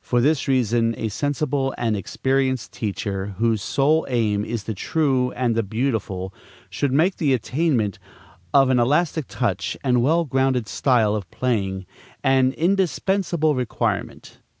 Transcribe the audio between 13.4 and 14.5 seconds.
requirement.